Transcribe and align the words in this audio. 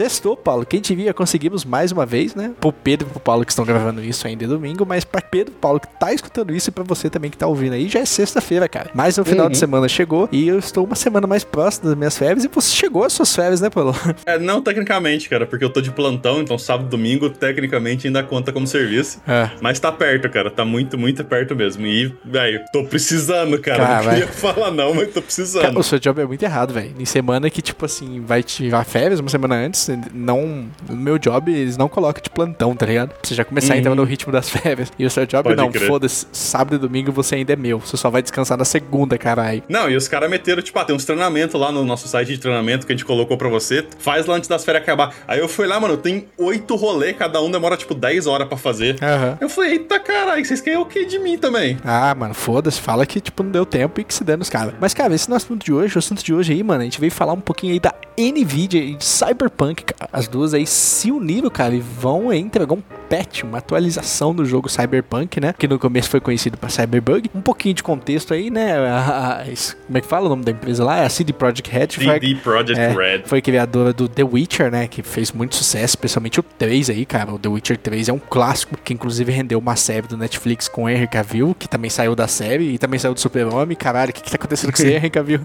Sextou, 0.00 0.34
Paulo. 0.34 0.64
Quem 0.64 0.80
te 0.80 0.94
via, 0.94 1.12
conseguimos 1.12 1.62
mais 1.62 1.92
uma 1.92 2.06
vez, 2.06 2.34
né? 2.34 2.52
Pro 2.58 2.72
Pedro 2.72 3.06
e 3.06 3.10
pro 3.10 3.20
Paulo 3.20 3.44
que 3.44 3.52
estão 3.52 3.66
gravando 3.66 4.02
isso 4.02 4.26
ainda 4.26 4.44
é 4.44 4.48
domingo, 4.48 4.86
mas 4.86 5.04
pra 5.04 5.20
Pedro 5.20 5.52
e 5.54 5.60
Paulo 5.60 5.78
que 5.78 5.86
tá 5.98 6.10
escutando 6.10 6.54
isso 6.54 6.70
e 6.70 6.72
pra 6.72 6.82
você 6.82 7.10
também 7.10 7.30
que 7.30 7.36
tá 7.36 7.46
ouvindo 7.46 7.74
aí, 7.74 7.86
já 7.86 8.00
é 8.00 8.06
sexta-feira, 8.06 8.66
cara. 8.66 8.90
Mais 8.94 9.18
um 9.18 9.24
final 9.24 9.44
Uhum. 9.44 9.52
de 9.52 9.58
semana 9.58 9.88
chegou 9.88 10.26
e 10.32 10.48
eu 10.48 10.58
estou 10.58 10.86
uma 10.86 10.94
semana 10.96 11.26
mais 11.26 11.44
próximo 11.44 11.88
das 11.90 11.98
minhas 11.98 12.16
férias 12.16 12.44
e 12.44 12.48
você 12.48 12.74
chegou 12.74 13.04
às 13.04 13.12
suas 13.12 13.34
férias, 13.36 13.60
né, 13.60 13.68
Paulo? 13.68 13.94
É, 14.24 14.38
não 14.38 14.62
tecnicamente, 14.62 15.28
cara, 15.28 15.44
porque 15.44 15.64
eu 15.64 15.70
tô 15.70 15.80
de 15.82 15.90
plantão, 15.90 16.40
então 16.40 16.56
sábado 16.56 16.86
e 16.86 16.90
domingo, 16.90 17.28
tecnicamente, 17.28 18.06
ainda 18.06 18.22
conta 18.22 18.52
como 18.52 18.66
serviço. 18.66 19.20
É. 19.28 19.50
Mas 19.60 19.78
tá 19.80 19.92
perto, 19.92 20.30
cara, 20.30 20.50
tá 20.50 20.64
muito, 20.64 20.96
muito 20.96 21.22
perto 21.24 21.54
mesmo. 21.54 21.86
E, 21.86 22.14
velho, 22.24 22.60
tô 22.72 22.84
precisando, 22.84 23.58
cara. 23.58 23.84
Cara, 23.86 24.02
não 24.04 24.10
queria 24.12 24.28
falar 24.32 24.70
não, 24.70 24.94
mas 24.94 25.12
tô 25.12 25.20
precisando. 25.20 25.62
Cara, 25.62 25.78
o 25.78 25.82
seu 25.82 25.98
job 25.98 26.20
é 26.22 26.26
muito 26.26 26.42
errado, 26.42 26.72
velho. 26.72 26.94
Em 26.98 27.04
semana 27.04 27.50
que, 27.50 27.60
tipo 27.60 27.84
assim, 27.84 28.20
vai 28.24 28.42
tirar 28.42 28.84
férias 28.84 29.20
uma 29.20 29.28
semana 29.28 29.56
antes, 29.56 29.89
não. 30.12 30.66
No 30.88 30.96
meu 30.96 31.18
job, 31.18 31.52
eles 31.52 31.76
não 31.76 31.88
colocam 31.88 32.22
de 32.22 32.30
plantão, 32.30 32.74
tá 32.74 32.86
ligado? 32.86 33.08
Pra 33.10 33.18
você 33.22 33.34
já 33.34 33.44
começar 33.44 33.74
a 33.74 33.76
entrar 33.76 33.90
Uhum. 33.90 33.96
no 33.96 34.04
ritmo 34.04 34.32
das 34.32 34.48
férias. 34.50 34.92
E 34.98 35.04
o 35.06 35.10
seu 35.10 35.26
job, 35.26 35.44
Pode 35.44 35.56
não, 35.56 35.72
foda-se. 35.72 36.26
Sábado 36.32 36.76
e 36.76 36.78
domingo 36.78 37.12
você 37.12 37.36
ainda 37.36 37.52
é 37.52 37.56
meu. 37.56 37.78
Você 37.80 37.96
só 37.96 38.10
vai 38.10 38.22
descansar 38.22 38.56
na 38.58 38.64
segunda, 38.64 39.16
caralho. 39.18 39.62
Não, 39.68 39.88
e 39.90 39.96
os 39.96 40.08
caras 40.08 40.30
meteram, 40.30 40.62
tipo, 40.62 40.78
ah, 40.78 40.84
tem 40.84 40.94
uns 40.94 41.04
treinamentos 41.04 41.58
lá 41.60 41.70
no 41.72 41.84
nosso 41.84 42.06
site 42.08 42.28
de 42.28 42.38
treinamento 42.38 42.86
que 42.86 42.92
a 42.92 42.96
gente 42.96 43.04
colocou 43.04 43.36
pra 43.36 43.48
você. 43.48 43.86
Faz 43.98 44.26
lá 44.26 44.36
antes 44.36 44.48
das 44.48 44.64
férias 44.64 44.82
acabar. 44.82 45.14
Aí 45.26 45.38
eu 45.38 45.48
fui 45.48 45.66
lá, 45.66 45.78
mano, 45.80 45.96
tem 45.96 46.26
oito 46.38 46.76
rolê, 46.76 47.12
cada 47.12 47.40
um 47.42 47.50
demora, 47.50 47.76
tipo, 47.76 47.94
10 47.94 48.26
horas 48.26 48.48
pra 48.48 48.56
fazer. 48.56 48.96
Aham. 49.02 49.38
Eu 49.40 49.48
falei, 49.48 49.72
eita 49.72 49.98
caralho, 50.00 50.44
vocês 50.44 50.60
querem 50.60 50.78
o 50.78 50.86
que 50.86 51.04
de 51.04 51.18
mim 51.18 51.36
também? 51.38 51.78
Ah, 51.84 52.14
mano, 52.14 52.34
foda-se, 52.34 52.80
fala 52.80 53.04
que, 53.06 53.20
tipo, 53.20 53.42
não 53.42 53.50
deu 53.50 53.66
tempo 53.66 54.00
e 54.00 54.04
que 54.04 54.14
se 54.14 54.24
dane 54.24 54.42
os 54.42 54.50
caras. 54.50 54.74
Mas, 54.80 54.94
cara, 54.94 55.14
esse 55.14 55.28
é 55.28 55.30
o 55.30 55.34
nosso 55.34 55.46
assunto 55.46 55.64
de 55.64 55.72
hoje, 55.72 55.96
o 55.96 55.98
assunto 55.98 56.22
de 56.22 56.32
hoje 56.34 56.52
aí, 56.52 56.62
mano, 56.62 56.80
a 56.80 56.84
gente 56.84 57.00
veio 57.00 57.10
falar 57.12 57.32
um 57.32 57.40
pouquinho 57.40 57.72
aí 57.72 57.80
da 57.80 57.94
Nvidia 58.18 58.82
e 58.82 58.94
de 58.96 59.04
Cyberpunk, 59.04 59.79
As 60.12 60.28
duas 60.28 60.54
aí 60.54 60.66
se 60.66 61.10
uniram, 61.10 61.50
cara, 61.50 61.74
e 61.74 61.80
vão 61.80 62.32
entregar 62.32 62.74
um 62.74 62.82
patch, 63.10 63.42
uma 63.42 63.58
atualização 63.58 64.32
do 64.34 64.44
jogo 64.44 64.68
Cyberpunk, 64.68 65.40
né? 65.40 65.52
Que 65.58 65.66
no 65.66 65.78
começo 65.78 66.08
foi 66.08 66.20
conhecido 66.20 66.56
pra 66.56 66.68
Cyberbug. 66.70 67.28
Um 67.34 67.40
pouquinho 67.40 67.74
de 67.74 67.82
contexto 67.82 68.32
aí, 68.32 68.50
né? 68.50 68.78
A- 68.88 69.40
a- 69.42 69.50
esse- 69.50 69.74
como 69.74 69.98
é 69.98 70.00
que 70.00 70.06
fala 70.06 70.26
o 70.26 70.28
nome 70.28 70.44
da 70.44 70.52
empresa 70.52 70.84
lá? 70.84 70.98
É 70.98 71.04
a 71.06 71.08
CD 71.08 71.32
Projekt 71.32 71.70
Red. 71.70 71.88
CD 71.90 72.34
Projekt 72.36 72.80
é, 72.80 72.88
Red. 72.92 73.22
Foi 73.26 73.42
criadora 73.42 73.92
do 73.92 74.08
The 74.08 74.22
Witcher, 74.22 74.70
né? 74.70 74.86
Que 74.86 75.02
fez 75.02 75.32
muito 75.32 75.56
sucesso, 75.56 75.86
especialmente 75.96 76.38
o 76.38 76.42
3 76.42 76.88
aí, 76.88 77.04
cara. 77.04 77.32
O 77.34 77.38
The 77.38 77.48
Witcher 77.48 77.76
3 77.76 78.08
é 78.08 78.12
um 78.12 78.18
clássico, 78.20 78.76
que 78.84 78.94
inclusive 78.94 79.32
rendeu 79.32 79.58
uma 79.58 79.74
série 79.74 80.06
do 80.06 80.16
Netflix 80.16 80.68
com 80.68 80.84
o 80.84 80.88
Henry 80.88 81.08
Cavill, 81.08 81.54
que 81.58 81.68
também 81.68 81.90
saiu 81.90 82.14
da 82.14 82.28
série 82.28 82.74
e 82.74 82.78
também 82.78 82.98
saiu 83.00 83.12
do 83.14 83.20
Super-Homem. 83.20 83.76
Caralho, 83.76 84.10
o 84.10 84.12
que, 84.14 84.22
que 84.22 84.30
tá 84.30 84.36
acontecendo 84.36 84.70
com 84.70 84.76
você, 84.78 84.94
Henry 84.94 85.10
Cavill? 85.10 85.40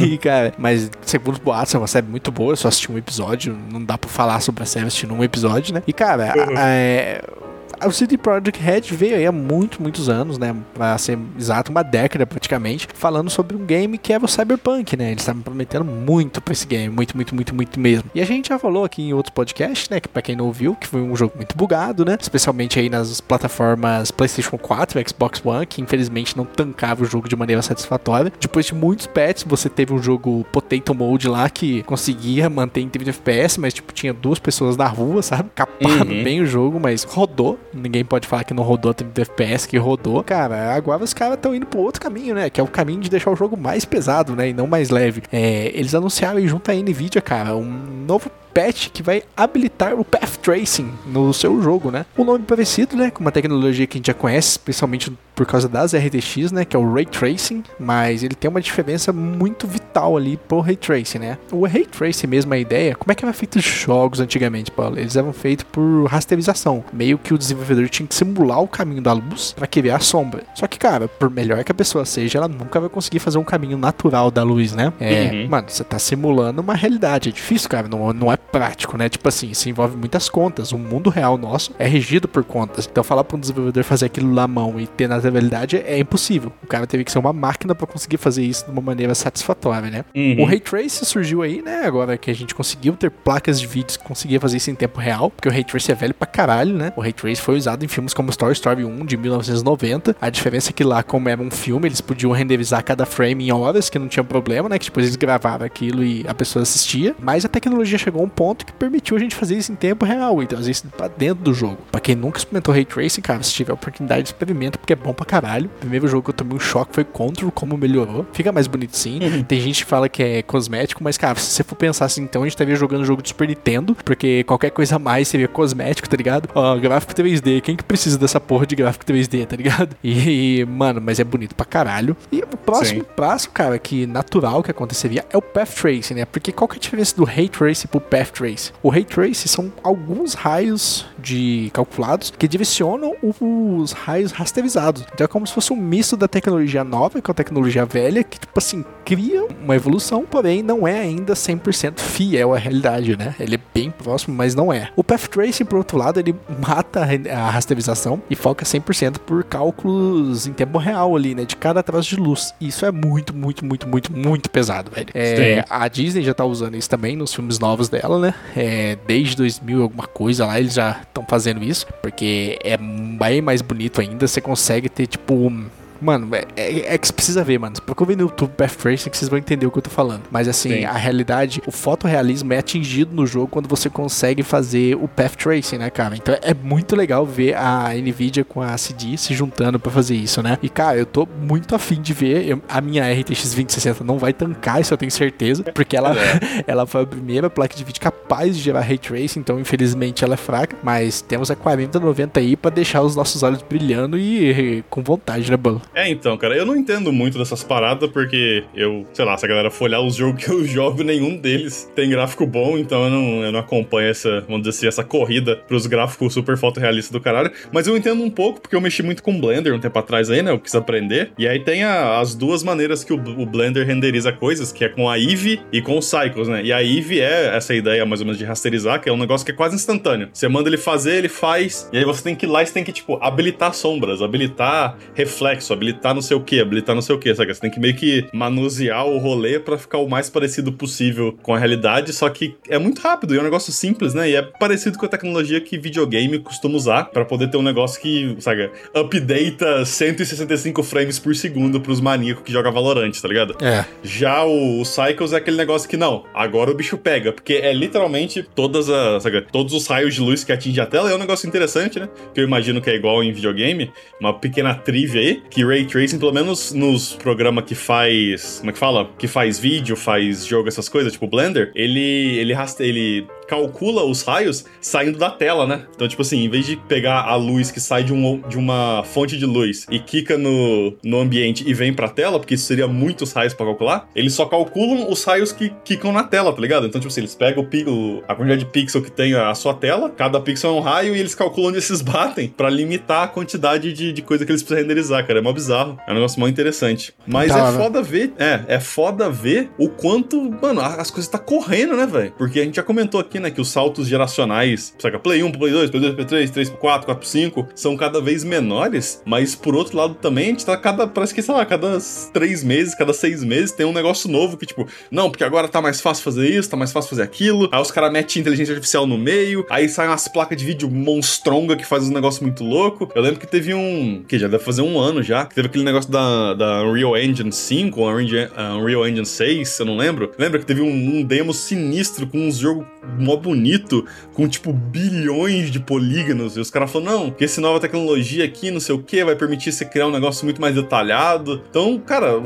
e, 0.00 0.16
cara, 0.22 0.52
mas 0.56 0.88
segundo 1.04 1.34
os 1.34 1.40
boatos, 1.40 1.74
é 1.74 1.78
uma 1.78 1.86
série 1.88 2.06
muito 2.06 2.30
boa. 2.30 2.52
Eu 2.52 2.56
só 2.56 2.68
assisti 2.68 2.92
um 2.92 2.98
episódio, 2.98 3.58
não 3.72 3.82
dá 3.84 3.98
pra 3.98 4.08
falar 4.08 4.38
sobre 4.40 4.62
a 4.62 4.66
série 4.66 4.86
assistindo 4.86 5.12
um 5.14 5.24
episódio, 5.24 5.74
né? 5.74 5.82
E, 5.86 5.92
cara, 5.92 6.32
Uhum. 6.36 6.56
a- 6.56 6.91
é. 6.92 7.41
O 7.86 7.92
CD 7.92 8.16
Projekt 8.16 8.60
Red 8.60 8.82
veio 8.92 9.16
aí 9.16 9.26
há 9.26 9.32
muito, 9.32 9.82
muitos 9.82 10.08
anos, 10.08 10.38
né? 10.38 10.54
Pra 10.74 10.96
ser 10.98 11.18
exato, 11.38 11.70
uma 11.70 11.82
década 11.82 12.26
praticamente, 12.26 12.88
falando 12.94 13.28
sobre 13.30 13.56
um 13.56 13.64
game 13.64 13.98
que 13.98 14.12
era 14.12 14.24
o 14.24 14.28
Cyberpunk, 14.28 14.96
né? 14.96 15.10
Eles 15.10 15.22
estavam 15.22 15.42
prometendo 15.42 15.84
muito 15.84 16.40
pra 16.40 16.52
esse 16.52 16.66
game, 16.66 16.94
muito, 16.94 17.16
muito, 17.16 17.34
muito, 17.34 17.54
muito 17.54 17.80
mesmo. 17.80 18.04
E 18.14 18.20
a 18.20 18.24
gente 18.24 18.48
já 18.48 18.58
falou 18.58 18.84
aqui 18.84 19.02
em 19.02 19.12
outros 19.12 19.32
podcasts, 19.34 19.88
né? 19.88 20.00
Que 20.00 20.08
pra 20.08 20.22
quem 20.22 20.36
não 20.36 20.46
ouviu, 20.46 20.74
que 20.74 20.86
foi 20.86 21.00
um 21.00 21.14
jogo 21.16 21.34
muito 21.36 21.56
bugado, 21.56 22.04
né? 22.04 22.16
Especialmente 22.20 22.78
aí 22.78 22.88
nas 22.88 23.20
plataformas 23.20 24.10
PlayStation 24.10 24.56
4 24.58 25.00
e 25.00 25.08
Xbox 25.08 25.40
One, 25.44 25.66
que 25.66 25.80
infelizmente 25.82 26.36
não 26.36 26.44
tancava 26.44 27.02
o 27.02 27.06
jogo 27.06 27.28
de 27.28 27.36
maneira 27.36 27.62
satisfatória. 27.62 28.32
Depois 28.40 28.66
de 28.66 28.74
muitos 28.74 29.06
patches, 29.06 29.44
você 29.44 29.68
teve 29.68 29.92
um 29.92 30.02
jogo 30.02 30.44
Potato 30.52 30.94
Mode 30.94 31.28
lá 31.28 31.48
que 31.50 31.82
conseguia 31.82 32.48
manter 32.48 32.80
em 32.80 32.88
30 32.88 33.10
FPS, 33.10 33.58
mas 33.60 33.74
tipo, 33.74 33.92
tinha 33.92 34.12
duas 34.12 34.38
pessoas 34.38 34.76
na 34.76 34.86
rua, 34.86 35.22
sabe? 35.22 35.50
Capando 35.54 36.12
Uhum. 36.12 36.22
bem 36.24 36.40
o 36.40 36.46
jogo, 36.46 36.78
mas 36.80 37.02
rodou. 37.04 37.58
Ninguém 37.74 38.04
pode 38.04 38.26
falar 38.26 38.44
que 38.44 38.54
não 38.54 38.62
rodou 38.62 38.92
30 38.92 39.22
FPS, 39.22 39.66
que 39.66 39.76
rodou. 39.78 40.22
Cara, 40.22 40.74
agora 40.74 41.02
os 41.02 41.14
caras 41.14 41.36
estão 41.36 41.54
indo 41.54 41.66
pro 41.66 41.80
outro 41.80 42.00
caminho, 42.00 42.34
né? 42.34 42.50
Que 42.50 42.60
é 42.60 42.64
o 42.64 42.68
caminho 42.68 43.00
de 43.00 43.10
deixar 43.10 43.30
o 43.30 43.36
jogo 43.36 43.56
mais 43.56 43.84
pesado, 43.84 44.36
né? 44.36 44.50
E 44.50 44.52
não 44.52 44.66
mais 44.66 44.90
leve. 44.90 45.22
É, 45.32 45.70
eles 45.74 45.94
anunciaram 45.94 46.38
aí 46.38 46.46
junto 46.46 46.70
à 46.70 46.74
Nvidia, 46.74 47.22
cara, 47.22 47.56
um 47.56 48.04
novo 48.06 48.30
patch 48.54 48.88
que 48.92 49.02
vai 49.02 49.22
habilitar 49.36 49.94
o 49.94 50.04
Path 50.04 50.36
Tracing 50.42 50.90
no 51.06 51.32
seu 51.32 51.60
jogo, 51.62 51.90
né? 51.90 52.04
Um 52.18 52.24
nome 52.24 52.44
parecido, 52.44 52.96
né? 52.96 53.10
Com 53.10 53.20
uma 53.20 53.32
tecnologia 53.32 53.86
que 53.86 53.96
a 53.96 53.98
gente 53.98 54.06
já 54.06 54.14
conhece, 54.14 54.50
especialmente 54.50 55.12
por 55.34 55.46
causa 55.46 55.68
das 55.68 55.94
RTX, 55.94 56.52
né? 56.52 56.64
Que 56.64 56.76
é 56.76 56.78
o 56.78 56.92
Ray 56.92 57.06
Tracing, 57.06 57.62
mas 57.78 58.22
ele 58.22 58.34
tem 58.34 58.48
uma 58.50 58.60
diferença 58.60 59.12
muito 59.12 59.66
vital 59.66 60.16
ali 60.16 60.36
pro 60.36 60.60
Ray 60.60 60.76
Tracing, 60.76 61.18
né? 61.18 61.38
O 61.50 61.66
Ray 61.66 61.86
Tracing 61.86 62.26
mesmo, 62.26 62.52
a 62.52 62.58
ideia, 62.58 62.94
como 62.94 63.10
é 63.10 63.14
que 63.14 63.24
era 63.24 63.32
feito 63.32 63.56
os 63.56 63.64
jogos 63.64 64.20
antigamente, 64.20 64.70
Paulo? 64.70 64.98
Eles 64.98 65.16
eram 65.16 65.32
feitos 65.32 65.64
por 65.70 66.04
rasterização. 66.06 66.84
Meio 66.92 67.18
que 67.18 67.32
o 67.32 67.38
desenvolvedor 67.38 67.88
tinha 67.88 68.06
que 68.06 68.14
simular 68.14 68.60
o 68.60 68.68
caminho 68.68 69.00
da 69.02 69.12
luz 69.12 69.52
para 69.56 69.66
criar 69.66 69.96
a 69.96 70.00
sombra. 70.00 70.42
Só 70.54 70.66
que, 70.66 70.78
cara, 70.78 71.08
por 71.08 71.30
melhor 71.30 71.64
que 71.64 71.72
a 71.72 71.74
pessoa 71.74 72.04
seja, 72.04 72.38
ela 72.38 72.48
nunca 72.48 72.78
vai 72.80 72.88
conseguir 72.88 73.18
fazer 73.18 73.38
um 73.38 73.44
caminho 73.44 73.78
natural 73.78 74.30
da 74.30 74.42
luz, 74.42 74.72
né? 74.72 74.92
É, 75.00 75.22
Uhum. 75.32 75.48
mano, 75.48 75.66
você 75.68 75.82
tá 75.84 75.98
simulando 75.98 76.60
uma 76.60 76.74
realidade. 76.74 77.28
É 77.30 77.32
difícil, 77.32 77.68
cara. 77.68 77.88
Não, 77.88 78.12
não 78.12 78.30
é 78.32 78.36
prático, 78.50 78.96
né? 78.96 79.08
Tipo 79.08 79.28
assim, 79.28 79.50
isso 79.50 79.68
envolve 79.68 79.96
muitas 79.96 80.28
contas. 80.28 80.72
O 80.72 80.78
mundo 80.78 81.10
real 81.10 81.38
nosso 81.38 81.72
é 81.78 81.86
regido 81.86 82.28
por 82.28 82.44
contas. 82.44 82.88
Então, 82.90 83.02
falar 83.04 83.24
pra 83.24 83.36
um 83.36 83.40
desenvolvedor 83.40 83.84
fazer 83.84 84.06
aquilo 84.06 84.32
na 84.32 84.46
mão 84.46 84.78
e 84.78 84.86
ter 84.86 85.08
na 85.08 85.18
realidade 85.18 85.76
é 85.76 85.98
impossível. 85.98 86.52
O 86.62 86.66
cara 86.66 86.86
teve 86.86 87.04
que 87.04 87.12
ser 87.12 87.18
uma 87.18 87.32
máquina 87.32 87.74
pra 87.74 87.86
conseguir 87.86 88.16
fazer 88.16 88.42
isso 88.42 88.64
de 88.64 88.70
uma 88.70 88.82
maneira 88.82 89.14
satisfatória, 89.14 89.90
né? 89.90 90.04
Uhum. 90.14 90.42
O 90.42 90.44
Ray 90.44 90.60
Trace 90.60 91.04
surgiu 91.04 91.42
aí, 91.42 91.62
né? 91.62 91.84
Agora 91.84 92.16
que 92.16 92.30
a 92.30 92.34
gente 92.34 92.54
conseguiu 92.54 92.94
ter 92.94 93.10
placas 93.10 93.60
de 93.60 93.66
vídeos 93.66 93.96
que 93.96 94.04
conseguia 94.04 94.40
fazer 94.40 94.56
isso 94.56 94.70
em 94.70 94.74
tempo 94.74 95.00
real, 95.00 95.30
porque 95.30 95.48
o 95.48 95.52
Ray 95.52 95.64
Trace 95.64 95.92
é 95.92 95.94
velho 95.94 96.14
pra 96.14 96.26
caralho, 96.26 96.74
né? 96.74 96.92
O 96.96 97.00
Ray 97.00 97.12
Trace 97.12 97.40
foi 97.40 97.56
usado 97.56 97.84
em 97.84 97.88
filmes 97.88 98.14
como 98.14 98.30
Story 98.30 98.52
Story 98.52 98.84
1 98.84 99.06
de 99.06 99.16
1990. 99.16 100.16
A 100.20 100.30
diferença 100.30 100.70
é 100.70 100.72
que 100.72 100.84
lá, 100.84 101.02
como 101.02 101.28
era 101.28 101.40
um 101.40 101.50
filme, 101.50 101.88
eles 101.88 102.00
podiam 102.00 102.32
renderizar 102.32 102.84
cada 102.84 103.04
frame 103.06 103.48
em 103.48 103.52
horas, 103.52 103.88
que 103.88 103.98
não 103.98 104.08
tinha 104.08 104.24
problema, 104.24 104.68
né? 104.68 104.78
Que 104.78 104.86
depois 104.86 105.06
eles 105.06 105.16
gravavam 105.16 105.66
aquilo 105.66 106.02
e 106.02 106.24
a 106.26 106.34
pessoa 106.34 106.62
assistia. 106.62 107.14
Mas 107.20 107.44
a 107.44 107.48
tecnologia 107.48 107.98
chegou 107.98 108.22
um 108.22 108.28
ponto 108.34 108.64
que 108.66 108.72
permitiu 108.72 109.16
a 109.16 109.20
gente 109.20 109.34
fazer 109.34 109.56
isso 109.56 109.72
em 109.72 109.74
tempo 109.74 110.04
real 110.04 110.42
e 110.42 110.46
trazer 110.46 110.70
isso 110.70 110.86
pra 110.88 111.08
dentro 111.08 111.44
do 111.44 111.54
jogo. 111.54 111.78
Pra 111.90 112.00
quem 112.00 112.14
nunca 112.14 112.38
experimentou 112.38 112.74
Ray 112.74 112.84
Tracing, 112.84 113.20
cara, 113.20 113.42
se 113.42 113.52
tiver 113.52 113.72
oportunidade, 113.72 114.28
experimenta, 114.28 114.78
porque 114.78 114.92
é 114.92 114.96
bom 114.96 115.12
pra 115.12 115.24
caralho. 115.24 115.70
O 115.76 115.80
primeiro 115.80 116.08
jogo 116.08 116.24
que 116.24 116.30
eu 116.30 116.34
tomei 116.34 116.56
um 116.56 116.60
choque 116.60 116.94
foi 116.94 117.04
Control, 117.04 117.50
como 117.52 117.76
melhorou. 117.76 118.26
Fica 118.32 118.52
mais 118.52 118.66
bonito 118.66 118.96
sim. 118.96 119.20
Tem 119.46 119.60
gente 119.60 119.84
que 119.84 119.90
fala 119.90 120.08
que 120.08 120.22
é 120.22 120.42
cosmético, 120.42 121.02
mas, 121.02 121.16
cara, 121.16 121.38
se 121.38 121.46
você 121.52 121.62
for 121.62 121.76
pensar 121.76 122.06
assim, 122.06 122.22
então 122.22 122.42
a 122.42 122.44
gente 122.44 122.54
estaria 122.54 122.74
jogando 122.76 123.04
jogo 123.04 123.22
de 123.22 123.28
Super 123.28 123.48
Nintendo, 123.48 123.96
porque 124.04 124.44
qualquer 124.44 124.70
coisa 124.70 124.96
a 124.96 124.98
mais 124.98 125.28
seria 125.28 125.48
cosmético, 125.48 126.08
tá 126.08 126.16
ligado? 126.16 126.48
Ó, 126.54 126.76
gráfico 126.78 127.14
3D, 127.14 127.60
quem 127.60 127.76
que 127.76 127.84
precisa 127.84 128.18
dessa 128.18 128.40
porra 128.40 128.66
de 128.66 128.74
gráfico 128.74 129.04
3D, 129.04 129.46
tá 129.46 129.56
ligado? 129.56 129.96
E, 130.04 130.64
mano, 130.66 131.00
mas 131.00 131.18
é 131.18 131.24
bonito 131.24 131.54
pra 131.54 131.64
caralho. 131.64 132.16
E 132.30 132.40
o 132.40 132.56
próximo 132.56 133.00
Sim. 133.00 133.06
passo, 133.16 133.50
cara, 133.50 133.78
que 133.78 134.06
natural 134.06 134.62
que 134.62 134.70
aconteceria 134.70 135.24
é 135.30 135.36
o 135.36 135.42
Path 135.42 135.70
Tracing, 135.74 136.14
né? 136.14 136.24
Porque 136.24 136.52
qual 136.52 136.68
que 136.68 136.74
é 136.74 136.78
a 136.78 136.80
diferença 136.80 137.16
do 137.16 137.24
Ray 137.24 137.48
Tracing 137.48 137.88
pro 137.88 138.00
Path 138.00 138.21
Tracing? 138.30 138.72
O 138.82 138.88
Ray 138.88 139.04
Tracing 139.04 139.48
são 139.48 139.72
alguns 139.82 140.34
raios 140.34 141.06
de 141.18 141.70
calculados 141.72 142.32
que 142.36 142.48
direcionam 142.48 143.14
os 143.22 143.92
raios 143.92 144.32
rasterizados. 144.32 145.04
Então 145.14 145.24
é 145.24 145.28
como 145.28 145.46
se 145.46 145.52
fosse 145.52 145.72
um 145.72 145.76
misto 145.76 146.16
da 146.16 146.28
tecnologia 146.28 146.84
nova 146.84 147.20
com 147.22 147.30
a 147.30 147.34
tecnologia 147.34 147.84
velha, 147.86 148.24
que, 148.24 148.38
tipo 148.38 148.58
assim, 148.58 148.84
cria 149.04 149.46
uma 149.62 149.74
evolução, 149.74 150.24
porém 150.28 150.62
não 150.62 150.86
é 150.86 151.00
ainda 151.00 151.34
100% 151.34 152.00
fiel 152.00 152.54
à 152.54 152.58
realidade, 152.58 153.16
né? 153.16 153.34
Ele 153.38 153.54
é 153.54 153.60
bem 153.72 153.90
próximo, 153.90 154.34
mas 154.34 154.54
não 154.54 154.72
é. 154.72 154.90
O 154.96 155.04
Path 155.04 155.28
Tracing, 155.28 155.64
por 155.64 155.78
outro 155.78 155.96
lado, 155.96 156.18
ele 156.18 156.34
mata 156.60 157.00
a 157.02 157.50
rasterização 157.50 158.22
e 158.28 158.34
foca 158.34 158.64
100% 158.64 159.18
por 159.18 159.44
cálculos 159.44 160.46
em 160.46 160.52
tempo 160.52 160.78
real 160.78 161.14
ali, 161.16 161.34
né? 161.34 161.44
De 161.44 161.56
cada 161.56 161.82
traço 161.82 162.08
de 162.08 162.16
luz. 162.16 162.54
E 162.60 162.68
isso 162.68 162.84
é 162.84 162.90
muito, 162.90 163.34
muito, 163.34 163.64
muito, 163.64 163.88
muito, 163.88 164.12
muito 164.12 164.50
pesado, 164.50 164.90
velho. 164.90 165.08
É, 165.14 165.64
a 165.68 165.86
Disney 165.88 166.22
já 166.22 166.34
tá 166.34 166.44
usando 166.44 166.76
isso 166.76 166.88
também 166.88 167.16
nos 167.16 167.32
filmes 167.34 167.58
novos 167.58 167.88
dela, 167.88 168.11
né? 168.18 168.34
É, 168.56 168.96
desde 169.06 169.36
2000 169.36 169.78
e 169.78 169.82
alguma 169.82 170.06
coisa 170.06 170.46
lá, 170.46 170.58
eles 170.58 170.74
já 170.74 171.00
estão 171.02 171.24
fazendo 171.28 171.62
isso, 171.62 171.86
porque 172.02 172.58
é 172.62 172.76
bem 172.76 173.40
mais 173.40 173.60
bonito 173.62 174.00
ainda. 174.00 174.26
Você 174.26 174.40
consegue 174.40 174.88
ter, 174.88 175.06
tipo, 175.06 175.34
um- 175.34 175.66
Mano, 176.02 176.34
é, 176.34 176.44
é, 176.56 176.94
é 176.94 176.98
que 176.98 177.06
você 177.06 177.12
precisa 177.12 177.44
ver, 177.44 177.58
mano. 177.58 177.76
Procure 177.82 178.16
no 178.16 178.22
YouTube 178.22 178.50
Path 178.56 178.76
Tracing 178.76 179.10
que 179.10 179.16
vocês 179.16 179.28
vão 179.28 179.38
entender 179.38 179.66
o 179.66 179.70
que 179.70 179.78
eu 179.78 179.82
tô 179.82 179.90
falando. 179.90 180.22
Mas 180.30 180.48
assim, 180.48 180.70
Sim. 180.70 180.84
a 180.84 180.92
realidade, 180.92 181.62
o 181.66 181.70
fotorrealismo 181.70 182.52
é 182.52 182.58
atingido 182.58 183.14
no 183.14 183.26
jogo 183.26 183.46
quando 183.46 183.68
você 183.68 183.88
consegue 183.88 184.42
fazer 184.42 184.96
o 184.96 185.06
Path 185.06 185.36
Tracing, 185.36 185.78
né, 185.78 185.90
cara? 185.90 186.16
Então 186.16 186.36
é 186.42 186.52
muito 186.52 186.96
legal 186.96 187.24
ver 187.24 187.54
a 187.54 187.90
Nvidia 187.94 188.44
com 188.44 188.60
a 188.60 188.76
CD 188.76 189.16
se 189.16 189.32
juntando 189.34 189.78
para 189.78 189.92
fazer 189.92 190.16
isso, 190.16 190.42
né? 190.42 190.58
E, 190.62 190.68
cara, 190.68 190.98
eu 190.98 191.06
tô 191.06 191.26
muito 191.40 191.74
afim 191.74 192.00
de 192.00 192.12
ver. 192.12 192.48
Eu, 192.48 192.60
a 192.68 192.80
minha 192.80 193.04
RTX 193.12 193.54
2060 193.54 194.02
não 194.02 194.18
vai 194.18 194.32
tancar, 194.32 194.80
isso 194.80 194.92
eu 194.92 194.98
tenho 194.98 195.12
certeza. 195.12 195.64
Porque 195.72 195.96
ela, 195.96 196.14
é. 196.16 196.64
ela 196.66 196.86
foi 196.86 197.02
a 197.02 197.06
primeira 197.06 197.48
placa 197.48 197.76
de 197.76 197.84
vídeo 197.84 198.00
capaz 198.00 198.56
de 198.56 198.62
gerar 198.62 198.80
Ray 198.80 198.98
Tracing, 198.98 199.40
então 199.40 199.60
infelizmente 199.60 200.24
ela 200.24 200.34
é 200.34 200.36
fraca. 200.36 200.76
Mas 200.82 201.20
temos 201.20 201.50
a 201.50 201.56
4090 201.56 202.40
aí 202.40 202.56
para 202.56 202.70
deixar 202.70 203.02
os 203.02 203.14
nossos 203.14 203.42
olhos 203.42 203.62
brilhando 203.62 204.18
e, 204.18 204.50
e 204.50 204.84
com 204.90 205.02
vontade, 205.02 205.50
né, 205.50 205.56
Bolo? 205.56 205.80
É, 205.94 206.08
então, 206.08 206.36
cara, 206.36 206.56
eu 206.56 206.64
não 206.64 206.76
entendo 206.76 207.12
muito 207.12 207.38
dessas 207.38 207.62
paradas 207.62 208.10
porque 208.10 208.64
eu, 208.74 209.06
sei 209.12 209.24
lá, 209.24 209.36
se 209.36 209.44
a 209.44 209.48
galera 209.48 209.70
for 209.70 209.84
olhar 209.84 210.00
os 210.00 210.14
jogos 210.14 210.32
que 210.44 210.50
eu 210.50 210.64
jogo, 210.64 211.02
nenhum 211.02 211.36
deles 211.36 211.90
tem 211.94 212.08
gráfico 212.08 212.46
bom, 212.46 212.78
então 212.78 213.04
eu 213.04 213.10
não, 213.10 213.44
eu 213.44 213.52
não 213.52 213.60
acompanho 213.60 214.08
essa, 214.08 214.40
vamos 214.42 214.62
dizer 214.62 214.70
assim, 214.70 214.86
essa 214.86 215.04
corrida 215.04 215.56
pros 215.68 215.86
gráficos 215.86 216.32
super 216.32 216.56
fotorrealistas 216.56 217.12
do 217.12 217.20
caralho. 217.20 217.50
Mas 217.72 217.86
eu 217.86 217.96
entendo 217.96 218.22
um 218.22 218.30
pouco 218.30 218.60
porque 218.60 218.74
eu 218.74 218.80
mexi 218.80 219.02
muito 219.02 219.22
com 219.22 219.38
Blender 219.38 219.74
um 219.74 219.80
tempo 219.80 219.98
atrás 219.98 220.30
aí, 220.30 220.42
né? 220.42 220.50
Eu 220.50 220.58
quis 220.58 220.74
aprender. 220.74 221.32
E 221.38 221.46
aí 221.46 221.60
tem 221.60 221.84
a, 221.84 222.20
as 222.20 222.34
duas 222.34 222.62
maneiras 222.62 223.04
que 223.04 223.12
o, 223.12 223.16
o, 223.16 223.46
Blender 223.46 223.86
renderiza 223.86 224.32
coisas, 224.32 224.72
que 224.72 224.84
é 224.84 224.88
com 224.88 225.08
a 225.08 225.18
Eevee 225.18 225.60
e 225.72 225.82
com 225.82 225.98
o 225.98 226.02
Cycles, 226.02 226.48
né? 226.48 226.62
E 226.64 226.72
a 226.72 226.82
Eevee 226.82 227.20
é 227.20 227.56
essa 227.56 227.74
ideia 227.74 228.04
mais 228.06 228.20
ou 228.20 228.26
menos 228.26 228.38
de 228.38 228.44
rasterizar, 228.44 229.00
que 229.00 229.08
é 229.08 229.12
um 229.12 229.18
negócio 229.18 229.44
que 229.44 229.52
é 229.52 229.54
quase 229.54 229.74
instantâneo. 229.74 230.28
Você 230.32 230.48
manda 230.48 230.68
ele 230.68 230.78
fazer, 230.78 231.16
ele 231.16 231.28
faz, 231.28 231.88
e 231.92 231.98
aí 231.98 232.04
você 232.04 232.22
tem 232.22 232.34
que 232.34 232.46
ir 232.46 232.48
lá 232.48 232.62
e 232.62 232.66
você 232.66 232.72
tem 232.72 232.84
que, 232.84 232.92
tipo, 232.92 233.18
habilitar 233.22 233.74
sombras, 233.74 234.22
habilitar 234.22 234.96
reflexo, 235.14 235.72
habilitar 235.82 236.14
não 236.14 236.22
sei 236.22 236.36
o 236.36 236.40
que, 236.40 236.60
habilitar 236.60 236.94
não 236.94 237.02
sei 237.02 237.14
o 237.14 237.18
que, 237.18 237.34
sabe? 237.34 237.52
Você 237.52 237.60
tem 237.60 237.70
que 237.70 237.80
meio 237.80 237.94
que 237.94 238.26
manusear 238.32 239.06
o 239.06 239.18
rolê 239.18 239.58
para 239.58 239.76
ficar 239.76 239.98
o 239.98 240.08
mais 240.08 240.30
parecido 240.30 240.72
possível 240.72 241.36
com 241.42 241.54
a 241.54 241.58
realidade, 241.58 242.12
só 242.12 242.28
que 242.28 242.56
é 242.68 242.78
muito 242.78 243.00
rápido 243.00 243.34
e 243.34 243.38
é 243.38 243.40
um 243.40 243.44
negócio 243.44 243.72
simples, 243.72 244.14
né? 244.14 244.30
E 244.30 244.36
é 244.36 244.42
parecido 244.42 244.96
com 244.96 245.04
a 245.04 245.08
tecnologia 245.08 245.60
que 245.60 245.76
videogame 245.76 246.38
costuma 246.38 246.76
usar 246.76 247.04
para 247.06 247.24
poder 247.24 247.48
ter 247.48 247.56
um 247.56 247.62
negócio 247.62 248.00
que, 248.00 248.36
sabe, 248.38 248.70
updata 248.94 249.84
165 249.84 250.82
frames 250.82 251.18
por 251.18 251.34
segundo 251.34 251.80
pros 251.80 252.00
maníacos 252.00 252.44
que 252.44 252.52
jogam 252.52 252.72
Valorant, 252.72 253.12
tá 253.20 253.28
ligado? 253.28 253.56
É. 253.60 253.84
Já 254.02 254.44
o, 254.44 254.80
o 254.80 254.84
Cycles 254.84 255.32
é 255.32 255.36
aquele 255.36 255.56
negócio 255.56 255.88
que 255.88 255.96
não, 255.96 256.24
agora 256.32 256.70
o 256.70 256.74
bicho 256.74 256.96
pega, 256.96 257.32
porque 257.32 257.54
é 257.54 257.72
literalmente 257.72 258.46
todas 258.54 258.88
as, 258.88 259.22
sabe, 259.22 259.42
todos 259.52 259.74
os 259.74 259.86
raios 259.86 260.14
de 260.14 260.20
luz 260.20 260.44
que 260.44 260.52
atingem 260.52 260.82
a 260.82 260.86
tela, 260.86 261.10
é 261.10 261.14
um 261.14 261.18
negócio 261.18 261.46
interessante, 261.48 261.98
né? 261.98 262.08
Que 262.32 262.40
eu 262.40 262.44
imagino 262.44 262.80
que 262.80 262.88
é 262.88 262.94
igual 262.94 263.22
em 263.22 263.32
videogame, 263.32 263.90
uma 264.20 264.32
pequena 264.38 264.74
trivia 264.74 265.20
aí, 265.20 265.42
que 265.50 265.64
Ray 265.72 265.86
Tracing, 265.86 266.18
pelo 266.18 266.34
menos 266.34 266.70
nos 266.72 267.14
programas 267.14 267.64
que 267.64 267.74
faz, 267.74 268.58
como 268.58 268.68
é 268.68 268.72
que 268.74 268.78
fala? 268.78 269.10
Que 269.18 269.26
faz 269.26 269.58
vídeo, 269.58 269.96
faz 269.96 270.44
jogo, 270.44 270.68
essas 270.68 270.86
coisas, 270.86 271.14
tipo 271.14 271.26
Blender, 271.26 271.72
ele, 271.74 272.36
ele, 272.38 272.52
raste, 272.52 272.82
ele 272.82 273.26
calcula 273.52 274.02
os 274.02 274.22
raios 274.22 274.64
saindo 274.80 275.18
da 275.18 275.28
tela, 275.28 275.66
né? 275.66 275.84
Então, 275.94 276.08
tipo 276.08 276.22
assim, 276.22 276.42
em 276.42 276.48
vez 276.48 276.64
de 276.64 276.74
pegar 276.74 277.20
a 277.20 277.36
luz 277.36 277.70
que 277.70 277.80
sai 277.80 278.02
de, 278.02 278.12
um, 278.12 278.40
de 278.48 278.56
uma 278.56 279.04
fonte 279.04 279.36
de 279.36 279.44
luz 279.44 279.86
e 279.90 279.98
quica 279.98 280.38
no, 280.38 280.96
no 281.04 281.20
ambiente 281.20 281.62
e 281.66 281.74
vem 281.74 281.92
pra 281.92 282.08
tela, 282.08 282.38
porque 282.38 282.54
isso 282.54 282.64
seria 282.64 282.88
muitos 282.88 283.30
raios 283.32 283.52
para 283.52 283.66
calcular, 283.66 284.08
eles 284.16 284.32
só 284.32 284.46
calculam 284.46 285.10
os 285.10 285.22
raios 285.22 285.52
que 285.52 285.70
quicam 285.84 286.12
na 286.12 286.24
tela, 286.24 286.50
tá 286.50 286.62
ligado? 286.62 286.86
Então, 286.86 286.98
tipo 286.98 287.10
assim, 287.10 287.20
eles 287.20 287.34
pegam 287.34 287.62
o, 287.62 288.22
a 288.26 288.34
quantidade 288.34 288.64
de 288.64 288.70
pixel 288.70 289.02
que 289.02 289.10
tem 289.10 289.34
a 289.34 289.54
sua 289.54 289.74
tela, 289.74 290.08
cada 290.08 290.40
pixel 290.40 290.70
é 290.70 290.72
um 290.72 290.80
raio 290.80 291.14
e 291.14 291.20
eles 291.20 291.34
calculam 291.34 291.68
onde 291.68 291.78
esses 291.78 292.00
batem 292.00 292.48
para 292.48 292.70
limitar 292.70 293.24
a 293.24 293.28
quantidade 293.28 293.92
de, 293.92 294.14
de 294.14 294.22
coisa 294.22 294.46
que 294.46 294.52
eles 294.52 294.62
precisam 294.62 294.82
renderizar, 294.82 295.26
cara. 295.26 295.40
É 295.40 295.42
mó 295.42 295.52
bizarro. 295.52 295.98
É 296.06 296.10
um 296.10 296.14
negócio 296.14 296.40
mó 296.40 296.48
interessante. 296.48 297.14
Mas 297.26 297.52
tá, 297.52 297.68
é 297.68 297.72
foda 297.72 298.02
ver, 298.02 298.32
é, 298.38 298.64
é 298.66 298.80
foda 298.80 299.28
ver 299.28 299.70
o 299.76 299.90
quanto, 299.90 300.40
mano, 300.40 300.80
as 300.80 301.10
coisas 301.10 301.30
tá 301.30 301.38
correndo, 301.38 301.96
né, 301.96 302.06
velho? 302.06 302.32
Porque 302.38 302.60
a 302.60 302.64
gente 302.64 302.76
já 302.76 302.82
comentou 302.82 303.20
aqui, 303.20 303.38
né, 303.42 303.50
que 303.50 303.60
os 303.60 303.68
saltos 303.68 304.08
geracionais, 304.08 304.94
saca, 304.98 305.18
Play 305.18 305.42
1 305.42 305.52
Play 305.52 305.72
2, 305.72 305.90
Play 305.90 306.02
2 306.02 306.14
Play 306.14 306.26
3, 306.26 306.50
3 306.50 306.70
4, 306.70 307.06
4 307.06 307.28
5, 307.28 307.68
são 307.74 307.96
cada 307.96 308.20
vez 308.20 308.44
menores, 308.44 309.22
mas 309.24 309.54
por 309.54 309.74
outro 309.74 309.96
lado 309.96 310.14
também, 310.14 310.46
a 310.46 310.48
gente 310.48 310.66
tá 310.66 310.76
cada, 310.76 311.06
parece 311.06 311.34
que, 311.34 311.42
sei 311.42 311.54
lá, 311.54 311.64
cada 311.66 311.98
três 312.32 312.64
meses, 312.64 312.94
cada 312.94 313.12
seis 313.12 313.44
meses 313.44 313.72
tem 313.72 313.86
um 313.86 313.92
negócio 313.92 314.30
novo 314.30 314.56
que, 314.56 314.66
tipo, 314.66 314.86
não, 315.10 315.30
porque 315.30 315.44
agora 315.44 315.68
tá 315.68 315.80
mais 315.80 316.00
fácil 316.00 316.24
fazer 316.24 316.48
isso, 316.48 316.70
tá 316.70 316.76
mais 316.76 316.92
fácil 316.92 317.10
fazer 317.10 317.22
aquilo, 317.22 317.68
aí 317.72 317.80
os 317.80 317.90
caras 317.90 318.12
metem 318.12 318.40
inteligência 318.40 318.72
artificial 318.72 319.06
no 319.06 319.18
meio, 319.18 319.66
aí 319.68 319.88
saem 319.88 320.10
umas 320.10 320.28
placas 320.28 320.56
de 320.56 320.64
vídeo 320.64 320.90
monstronga 320.90 321.76
que 321.76 321.84
faz 321.84 322.08
um 322.08 322.12
negócio 322.12 322.42
muito 322.42 322.64
louco. 322.64 323.10
Eu 323.14 323.22
lembro 323.22 323.40
que 323.40 323.46
teve 323.46 323.74
um, 323.74 324.24
que 324.26 324.38
já 324.38 324.48
deve 324.48 324.62
fazer 324.62 324.82
um 324.82 324.98
ano 324.98 325.22
já, 325.22 325.44
que 325.44 325.54
teve 325.54 325.68
aquele 325.68 325.84
negócio 325.84 326.10
da, 326.10 326.54
da 326.54 326.82
Unreal 326.84 327.16
Engine 327.16 327.52
5, 327.52 328.00
ou 328.00 328.08
Unreal 328.08 329.08
Engine 329.08 329.26
6, 329.26 329.80
eu 329.80 329.86
não 329.86 329.96
lembro. 329.96 330.30
Lembra 330.38 330.58
que 330.58 330.66
teve 330.66 330.80
um, 330.80 331.18
um 331.18 331.22
demo 331.22 331.52
sinistro 331.52 332.26
com 332.26 332.38
uns 332.46 332.56
jogos 332.56 332.86
mó 333.22 333.36
bonito, 333.36 334.04
com 334.34 334.48
tipo 334.48 334.72
bilhões 334.72 335.70
de 335.70 335.80
polígonos, 335.80 336.56
e 336.56 336.60
os 336.60 336.70
caras 336.70 336.90
falam, 336.90 337.12
não, 337.12 337.30
que 337.30 337.44
essa 337.44 337.60
nova 337.60 337.80
tecnologia 337.80 338.44
aqui, 338.44 338.70
não 338.70 338.80
sei 338.80 338.94
o 338.94 338.98
que, 338.98 339.24
vai 339.24 339.36
permitir 339.36 339.72
você 339.72 339.84
criar 339.84 340.06
um 340.06 340.12
negócio 340.12 340.44
muito 340.44 340.60
mais 340.60 340.74
detalhado. 340.74 341.62
Então, 341.68 341.98
cara, 341.98 342.40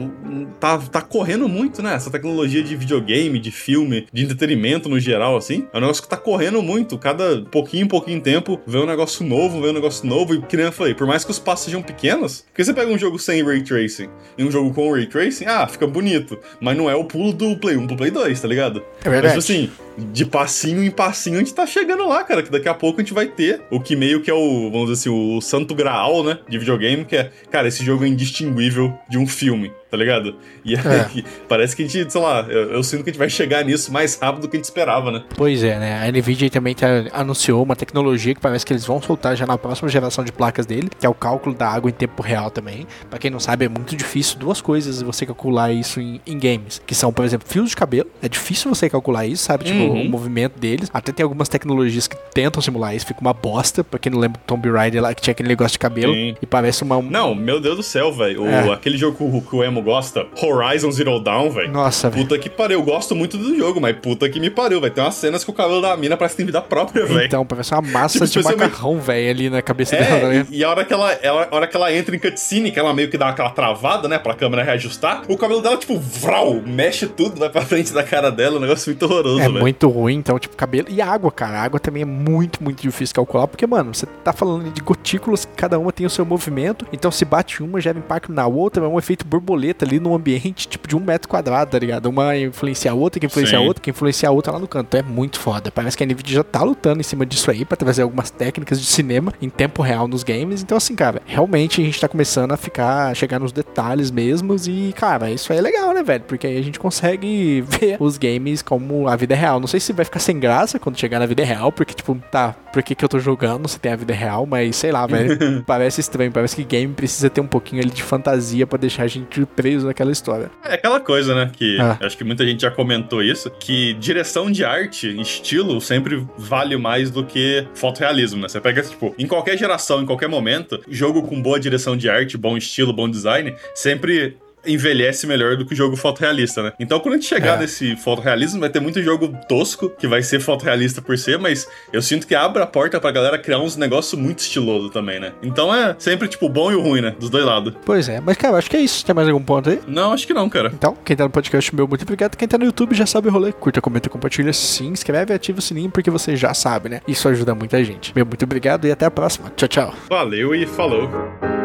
tá, 0.61 0.78
tá 0.78 1.00
correndo 1.00 1.49
muito, 1.49 1.82
né? 1.82 1.94
Essa 1.94 2.11
tecnologia 2.11 2.62
de 2.62 2.76
videogame, 2.76 3.38
de 3.38 3.50
filme, 3.50 4.06
de 4.12 4.25
entretenimento 4.25 4.88
no 4.88 4.99
geral, 5.00 5.37
assim, 5.37 5.67
é 5.73 5.78
um 5.78 5.81
negócio 5.81 6.02
que 6.02 6.08
tá 6.08 6.17
correndo 6.17 6.62
muito. 6.62 6.99
Cada 6.99 7.43
pouquinho, 7.43 7.88
pouquinho 7.88 8.20
tempo, 8.20 8.61
vê 8.67 8.79
um 8.79 8.87
negócio 8.87 9.25
novo, 9.25 9.61
vê 9.61 9.69
um 9.69 9.72
negócio 9.72 10.06
novo, 10.06 10.34
e 10.34 10.43
que 10.43 10.56
nem 10.56 10.67
eu 10.67 10.72
falei, 10.72 10.94
por 10.94 11.06
mais 11.06 11.25
que 11.25 11.31
os 11.31 11.38
passos 11.38 11.67
sejam 11.67 11.82
pequenos, 11.82 12.44
porque 12.49 12.64
você 12.64 12.75
pega 12.75 12.90
um 12.90 12.99
jogo 12.99 13.19
sem 13.19 13.43
Ray 13.43 13.62
Tracing 13.62 14.08
e 14.37 14.44
um 14.44 14.50
jogo 14.50 14.72
com 14.72 14.93
Ray 14.93 15.06
Tracing, 15.06 15.46
ah, 15.46 15.67
fica 15.67 15.87
bonito, 15.87 16.38
mas 16.61 16.76
não 16.76 16.90
é 16.90 16.94
o 16.94 17.05
pulo 17.05 17.32
do 17.32 17.56
Play 17.56 17.76
1 17.76 17.87
pro 17.87 17.96
Play 17.96 18.11
2, 18.11 18.40
tá 18.40 18.49
ligado? 18.49 18.82
É 19.05 19.08
verdade. 19.08 19.37
Mas, 19.37 19.46
tipo 19.46 19.58
assim, 19.58 19.70
de 20.12 20.25
passinho 20.66 20.84
em 20.84 20.90
passinho 20.90 21.36
a 21.36 21.38
gente 21.38 21.54
tá 21.54 21.66
chegando 21.66 22.06
lá, 22.08 22.24
cara. 22.24 22.42
Que 22.42 22.50
daqui 22.50 22.68
a 22.68 22.74
pouco 22.74 23.00
a 23.00 23.04
gente 23.04 23.14
vai 23.14 23.26
ter 23.26 23.62
o 23.70 23.80
que 23.80 23.94
meio 23.94 24.20
que 24.20 24.30
é 24.30 24.34
o, 24.34 24.70
vamos 24.70 24.90
dizer 24.90 25.08
assim, 25.08 25.10
o 25.10 25.40
santo 25.40 25.74
graal, 25.74 26.24
né? 26.24 26.38
De 26.48 26.58
videogame, 26.58 27.04
que 27.04 27.16
é, 27.16 27.30
cara, 27.50 27.68
esse 27.68 27.84
jogo 27.84 28.04
é 28.04 28.08
indistinguível 28.08 28.92
de 29.08 29.18
um 29.18 29.26
filme 29.26 29.72
tá 29.90 29.96
ligado? 29.96 30.34
E 30.64 30.74
aí, 30.74 31.20
é. 31.20 31.24
parece 31.48 31.76
que 31.76 31.84
a 31.84 31.88
gente, 31.88 32.12
sei 32.12 32.20
lá, 32.20 32.44
eu, 32.48 32.72
eu, 32.72 32.82
sinto 32.82 33.04
que 33.04 33.10
a 33.10 33.12
gente 33.12 33.18
vai 33.18 33.30
chegar 33.30 33.64
nisso 33.64 33.92
mais 33.92 34.18
rápido 34.18 34.42
do 34.42 34.48
que 34.48 34.56
a 34.56 34.58
gente 34.58 34.64
esperava, 34.64 35.10
né? 35.10 35.24
Pois 35.36 35.62
é, 35.62 35.78
né? 35.78 36.06
A 36.06 36.10
Nvidia 36.10 36.50
também 36.50 36.74
tá, 36.74 36.86
anunciou 37.12 37.62
uma 37.62 37.76
tecnologia 37.76 38.34
que 38.34 38.40
parece 38.40 38.66
que 38.66 38.72
eles 38.72 38.84
vão 38.84 39.00
soltar 39.00 39.36
já 39.36 39.46
na 39.46 39.56
próxima 39.56 39.88
geração 39.88 40.24
de 40.24 40.32
placas 40.32 40.66
dele, 40.66 40.88
que 40.98 41.06
é 41.06 41.08
o 41.08 41.14
cálculo 41.14 41.54
da 41.54 41.68
água 41.68 41.88
em 41.88 41.94
tempo 41.94 42.22
real 42.22 42.50
também. 42.50 42.86
Para 43.08 43.18
quem 43.18 43.30
não 43.30 43.40
sabe, 43.40 43.66
é 43.66 43.68
muito 43.68 43.94
difícil 43.94 44.38
duas 44.38 44.60
coisas 44.60 45.02
você 45.02 45.24
calcular 45.24 45.72
isso 45.72 46.00
em, 46.00 46.20
em, 46.26 46.38
games, 46.38 46.82
que 46.84 46.94
são, 46.94 47.12
por 47.12 47.24
exemplo, 47.24 47.48
fios 47.48 47.70
de 47.70 47.76
cabelo. 47.76 48.08
É 48.22 48.28
difícil 48.28 48.68
você 48.68 48.90
calcular 48.90 49.26
isso, 49.26 49.44
sabe? 49.44 49.64
Tipo, 49.64 49.78
uhum. 49.78 50.02
o 50.02 50.08
movimento 50.08 50.58
deles. 50.58 50.90
Até 50.92 51.12
tem 51.12 51.22
algumas 51.22 51.48
tecnologias 51.48 52.08
que 52.08 52.16
tentam 52.34 52.60
simular 52.60 52.94
isso, 52.94 53.06
fica 53.06 53.20
uma 53.20 53.32
bosta. 53.32 53.84
Pra 53.84 53.98
quem 53.98 54.10
não 54.10 54.18
lembra 54.18 54.40
do 54.40 54.44
Tomb 54.46 54.68
Raider 54.70 55.02
lá, 55.02 55.14
que 55.14 55.22
tinha 55.22 55.32
aquele 55.32 55.48
negócio 55.48 55.72
de 55.72 55.78
cabelo 55.78 56.12
Sim. 56.12 56.34
e 56.40 56.46
parece 56.46 56.82
uma... 56.82 57.00
Não, 57.00 57.34
meu 57.34 57.60
Deus 57.60 57.76
do 57.76 57.82
céu, 57.82 58.12
velho. 58.12 58.46
É. 58.46 58.72
Aquele 58.72 58.96
jogo 58.96 59.16
que 59.16 59.22
o, 59.22 59.56
Emo 59.76 59.82
gosta, 59.82 60.26
Horizon 60.40 60.90
Zero 60.90 61.20
Dawn, 61.20 61.50
velho. 61.50 61.70
Nossa, 61.70 62.08
velho. 62.08 62.23
Puta 62.23 62.38
que 62.38 62.49
pariu. 62.49 62.78
Eu 62.78 62.82
gosto 62.82 63.14
muito 63.14 63.37
do 63.37 63.55
jogo, 63.56 63.81
mas 63.81 63.94
puta 63.96 64.28
que 64.28 64.40
me 64.40 64.49
pariu, 64.49 64.81
velho. 64.81 64.93
Tem 64.93 65.05
umas 65.05 65.14
cenas 65.14 65.44
que 65.44 65.50
o 65.50 65.52
cabelo 65.52 65.82
da 65.82 65.94
mina 65.96 66.17
parece 66.17 66.34
que 66.34 66.39
tem 66.39 66.46
vida 66.46 66.62
própria, 66.62 67.05
velho. 67.05 67.24
Então, 67.27 67.44
parece 67.44 67.74
uma 67.74 67.82
massa 67.82 68.27
tipo, 68.27 68.48
de 68.48 68.56
macarrão, 68.56 68.98
velho, 68.98 69.31
ali 69.31 69.50
na 69.50 69.60
cabeça 69.60 69.96
é, 69.96 70.03
dela, 70.03 70.29
né? 70.32 70.46
E, 70.50 70.65
a 70.65 70.70
hora 70.70 70.84
que 70.84 70.93
ela, 70.93 71.12
ela, 71.12 71.48
a 71.50 71.55
hora 71.55 71.67
que 71.67 71.77
ela 71.77 71.93
entra 71.93 72.17
em 72.17 72.19
cutscene, 72.19 72.70
que 72.72 72.79
ela 72.79 72.94
meio 72.94 73.10
que 73.10 73.19
dá 73.19 73.29
aquela 73.29 73.50
travada, 73.50 74.08
né, 74.08 74.19
pra 74.19 74.34
câmera 74.34 74.62
reajustar, 74.62 75.22
o 75.29 75.36
cabelo 75.36 75.60
dela, 75.60 75.77
tipo, 75.77 75.98
vral, 75.98 76.55
mexe 76.65 77.06
tudo, 77.06 77.39
vai 77.39 77.50
pra 77.50 77.62
frente 77.62 77.93
da 77.93 78.03
cara 78.03 78.31
dela, 78.31 78.56
um 78.56 78.60
negócio 78.60 78.89
muito 78.91 79.03
horroroso, 79.05 79.41
É 79.41 79.48
véio. 79.48 79.60
muito 79.60 79.89
ruim, 79.89 80.15
então, 80.15 80.39
tipo, 80.39 80.56
cabelo. 80.56 80.86
E 80.89 81.03
água, 81.03 81.31
cara. 81.31 81.58
A 81.58 81.62
água 81.62 81.79
também 81.81 82.03
é 82.03 82.06
muito, 82.06 82.62
muito 82.62 82.81
difícil 82.81 83.15
calcular, 83.15 83.46
porque, 83.46 83.67
mano, 83.67 83.94
você 83.94 84.06
tá 84.06 84.32
falando 84.32 84.70
de 84.72 84.81
gotículas 84.81 85.46
cada 85.56 85.79
uma 85.79 85.93
tem 85.93 86.06
o 86.06 86.10
seu 86.10 86.24
movimento, 86.24 86.86
então 86.93 87.10
se 87.10 87.24
bate 87.24 87.62
uma, 87.62 87.81
gera 87.81 87.98
impacto 87.98 88.32
na 88.32 88.46
outra, 88.46 88.84
é 88.84 88.89
um 88.89 88.98
efeito 88.98 89.27
borboleta 89.27 89.66
ali 89.85 89.99
no 89.99 90.15
ambiente, 90.15 90.69
tipo, 90.69 90.87
de 90.87 90.96
um 90.96 91.01
metro 91.01 91.29
quadrado, 91.29 91.70
tá 91.70 91.79
ligado? 91.79 92.06
Uma 92.06 92.37
influencia 92.37 92.91
a 92.91 92.94
outra, 92.94 93.19
que 93.19 93.27
influencia 93.27 93.58
Sim. 93.58 93.65
a 93.65 93.67
outra, 93.67 93.82
que 93.82 93.91
influencia 93.91 94.29
a 94.29 94.32
outra 94.32 94.53
lá 94.53 94.58
no 94.58 94.69
canto. 94.69 94.87
Então 94.89 95.01
é 95.01 95.03
muito 95.03 95.39
foda. 95.41 95.70
Parece 95.70 95.96
que 95.96 96.05
a 96.05 96.06
Nvidia 96.06 96.37
já 96.37 96.44
tá 96.44 96.63
lutando 96.63 97.01
em 97.01 97.03
cima 97.03 97.27
disso 97.27 97.51
aí 97.51 97.65
para 97.65 97.77
trazer 97.77 98.03
algumas 98.03 98.31
técnicas 98.31 98.81
de 98.81 98.87
cinema 98.87 99.32
em 99.41 99.49
tempo 99.49 99.82
real 99.82 100.06
nos 100.06 100.23
games. 100.23 100.63
Então, 100.63 100.77
assim, 100.77 100.94
cara, 100.94 101.20
realmente 101.27 101.81
a 101.81 101.85
gente 101.85 102.01
tá 102.01 102.08
começando 102.08 102.53
a 102.53 102.56
ficar, 102.56 103.08
a 103.08 103.15
chegar 103.15 103.39
nos 103.39 103.53
detalhes 103.53 104.11
mesmos 104.11 104.67
e, 104.67 104.94
cara, 104.96 105.31
isso 105.31 105.53
aí 105.53 105.58
é 105.58 105.63
legal, 105.63 105.93
né, 105.93 106.03
velho? 106.03 106.25
Porque 106.25 106.46
aí 106.46 106.58
a 106.58 106.63
gente 106.63 106.79
consegue 106.79 107.63
ver 107.67 107.96
os 108.01 108.19
games 108.19 108.63
como 108.63 109.08
a 109.08 109.17
vida 109.17 109.35
real. 109.35 109.61
Não 109.61 109.67
sei 109.67 109.81
se 109.81 109.93
vai 109.93 110.05
ficar 110.05 110.20
sem 110.20 110.39
graça 110.39 110.79
quando 110.79 110.99
chegar 110.99 111.19
na 111.19 111.27
vida 111.27 111.44
real, 111.44 111.73
porque, 111.73 111.94
tipo, 111.94 112.17
tá, 112.31 112.55
por 112.73 112.82
que, 112.82 112.94
que 112.94 113.05
eu 113.05 113.08
tô 113.08 113.19
jogando 113.19 113.67
se 113.69 113.79
tem 113.79 113.93
a 113.93 113.96
vida 113.96 114.15
real? 114.15 114.46
Mas 114.46 114.77
sei 114.77 114.93
lá, 114.93 115.06
velho. 115.06 115.37
parece 115.67 116.01
estranho. 116.01 116.31
Parece 116.31 116.56
que 116.56 116.65
game 116.65 116.93
precisa 116.93 117.29
ter 117.29 117.41
um 117.41 117.46
pouquinho 117.46 117.82
ali 117.82 117.91
de 117.91 118.03
fantasia 118.03 118.67
para 118.67 118.79
deixar 118.79 119.05
a 119.05 119.06
gente 119.06 119.27
preso 119.56 119.86
naquela 119.86 120.13
história. 120.13 120.51
É 120.63 120.75
aquela 120.75 121.01
coisa, 121.01 121.34
né? 121.34 121.51
Que 121.56 121.81
Ah. 121.81 121.98
acho 122.03 122.17
que 122.17 122.22
muita 122.22 122.44
gente 122.46 122.60
já 122.63 122.70
comentou 122.70 123.22
isso, 123.22 123.51
que 123.51 123.94
direção 123.94 124.51
de 124.51 124.65
arte, 124.65 125.19
estilo, 125.20 125.81
sempre 125.81 126.25
vale 126.36 126.77
mais 126.77 127.10
do 127.10 127.25
que 127.25 127.67
fotorrealismo, 127.75 128.41
né? 128.43 128.48
Você 128.48 128.60
pega, 128.60 128.82
tipo, 128.82 129.15
em 129.19 129.27
qualquer 129.27 129.56
geração, 129.58 130.03
em 130.03 130.06
qualquer 130.06 130.29
momento, 130.29 130.81
jogo 130.89 131.22
com 131.22 131.41
boa 131.41 131.58
direção 131.58 131.96
de 131.96 132.08
arte, 132.08 132.36
bom 132.36 132.56
estilo, 132.56 132.93
bom 132.93 133.08
design, 133.08 133.55
sempre 133.75 134.36
envelhece 134.67 135.27
melhor 135.27 135.56
do 135.56 135.65
que 135.67 135.73
o 135.73 135.77
jogo 135.77 135.96
fotorrealista, 135.96 136.63
né? 136.63 136.73
Então, 136.79 136.99
quando 137.01 137.15
a 137.15 137.17
gente 137.19 137.29
chegar 137.29 137.56
É. 137.56 137.61
nesse 137.61 137.96
fotorrealismo, 137.96 138.61
vai 138.61 138.69
ter 138.70 138.81
muito 138.81 139.03
jogo 139.03 139.29
tosco, 139.49 139.91
que 139.91 140.06
vai 140.06 140.23
ser 140.23 140.41
fotorrealista 140.41 141.01
por 141.03 141.17
ser, 141.19 141.39
mas 141.39 141.67
eu 141.93 142.03
sinto 142.03 142.27
que 142.27 142.35
abre 142.35 142.63
a 142.63 142.67
porta 142.67 143.01
pra 143.01 143.11
galera 143.11 143.39
criar 143.39 143.58
uns 143.58 143.77
negócios 143.77 144.20
muito 144.20 144.41
estiloso 144.41 144.91
também, 144.91 145.20
né? 145.20 145.32
Então 145.43 145.75
é 145.75 145.94
sempre, 145.99 146.29
tipo, 146.29 146.46
o 146.46 146.49
bom 146.49 146.70
e 146.70 146.75
o 146.75 146.81
ruim, 146.82 147.01
né? 147.01 147.15
Dos 147.19 147.31
dois 147.31 147.44
lados. 147.44 147.75
Pois 147.85 148.08
é, 148.08 148.20
mas 148.20 148.37
cara, 148.37 148.56
acho 148.56 148.70
que 148.70 148.77
é 148.77 148.81
isso. 148.81 149.05
Tem 149.05 149.15
mais 149.15 149.29
algum 149.29 149.43
ponto 149.43 149.70
aí? 149.70 149.81
Não, 149.87 150.13
acho 150.13 150.27
que 150.27 150.35
não, 150.35 150.49
cara. 150.49 150.70
Então, 150.75 150.96
quem 151.05 151.17
tá 151.17 151.25
no 151.25 151.31
podcast 151.31 151.75
meu, 151.75 151.87
muito 151.87 152.03
obrigado. 152.03 152.37
Quem 152.37 152.46
tá 152.49 152.58
no 152.58 152.65
YouTube 152.65 152.94
já 152.94 153.06
sabe 153.06 153.29
o 153.29 153.31
rolê. 153.31 153.53
Curta, 153.53 153.81
comenta, 153.81 154.08
compartilha, 154.08 154.53
se 154.53 154.85
inscreve 154.85 155.32
e 155.32 155.37
ativa 155.37 155.58
o 155.58 155.63
sininho 155.63 155.91
porque 155.91 156.11
você 156.11 156.37
já 156.37 156.53
sabe, 156.55 156.89
né? 156.89 157.01
Isso 157.06 157.29
ajuda 157.29 157.55
muita 157.55 157.82
gente. 157.85 158.13
Meu, 158.15 158.27
muito 158.27 158.44
obrigado 158.44 158.87
e 158.87 158.91
até 158.93 159.06
a 159.06 159.11
próxima. 159.11 159.51
Tchau, 159.56 159.69
tchau. 159.69 159.94
Valeu 160.08 160.55
e 160.55 160.67
falou. 160.67 161.56